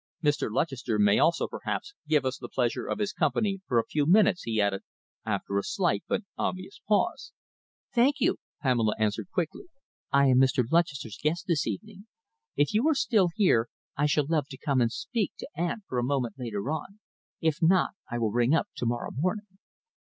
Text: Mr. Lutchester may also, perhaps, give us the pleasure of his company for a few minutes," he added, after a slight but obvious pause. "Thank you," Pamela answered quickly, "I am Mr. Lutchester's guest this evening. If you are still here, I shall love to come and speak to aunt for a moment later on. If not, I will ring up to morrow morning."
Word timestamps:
Mr. 0.23 0.51
Lutchester 0.51 0.97
may 0.97 1.19
also, 1.19 1.47
perhaps, 1.47 1.93
give 2.07 2.25
us 2.25 2.39
the 2.39 2.49
pleasure 2.49 2.87
of 2.87 2.97
his 2.97 3.13
company 3.13 3.61
for 3.67 3.77
a 3.77 3.85
few 3.85 4.07
minutes," 4.07 4.41
he 4.41 4.59
added, 4.59 4.81
after 5.27 5.59
a 5.59 5.63
slight 5.63 6.03
but 6.07 6.21
obvious 6.39 6.81
pause. 6.87 7.33
"Thank 7.93 8.15
you," 8.17 8.37
Pamela 8.63 8.95
answered 8.97 9.27
quickly, 9.31 9.65
"I 10.11 10.25
am 10.29 10.37
Mr. 10.39 10.63
Lutchester's 10.67 11.19
guest 11.21 11.45
this 11.45 11.67
evening. 11.67 12.07
If 12.55 12.73
you 12.73 12.87
are 12.87 12.95
still 12.95 13.29
here, 13.35 13.67
I 13.95 14.07
shall 14.07 14.25
love 14.27 14.47
to 14.47 14.57
come 14.57 14.81
and 14.81 14.91
speak 14.91 15.33
to 15.37 15.47
aunt 15.55 15.83
for 15.87 15.99
a 15.99 16.03
moment 16.03 16.33
later 16.35 16.71
on. 16.71 16.99
If 17.39 17.57
not, 17.61 17.91
I 18.09 18.17
will 18.17 18.31
ring 18.31 18.55
up 18.55 18.69
to 18.77 18.87
morrow 18.87 19.11
morning." 19.13 19.45